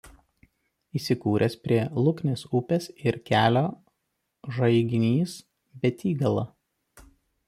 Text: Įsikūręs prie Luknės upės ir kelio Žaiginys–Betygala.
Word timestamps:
Įsikūręs 0.99 1.55
prie 1.65 1.77
Luknės 2.05 2.43
upės 2.59 2.87
ir 3.09 3.17
kelio 3.29 3.63
Žaiginys–Betygala. 4.57 6.47